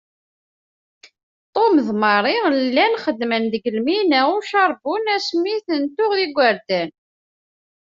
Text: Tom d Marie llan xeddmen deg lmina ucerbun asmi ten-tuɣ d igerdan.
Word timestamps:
Tom 1.55 1.73
d 1.87 1.87
Marie 2.03 2.49
llan 2.73 2.93
xeddmen 3.03 3.43
deg 3.53 3.63
lmina 3.77 4.19
ucerbun 4.37 5.03
asmi 5.15 5.55
ten-tuɣ 5.67 6.11
d 6.17 6.19
igerdan. 6.25 6.89